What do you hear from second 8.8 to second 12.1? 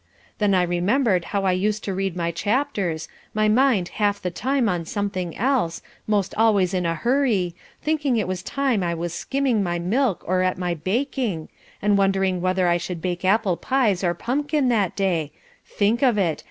I was skimming my milk or at my baking, and